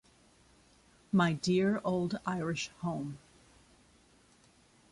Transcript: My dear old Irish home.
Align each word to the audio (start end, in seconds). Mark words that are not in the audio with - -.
My 1.11 1.33
dear 1.33 1.79
old 1.83 2.17
Irish 2.25 2.69
home. 2.79 3.19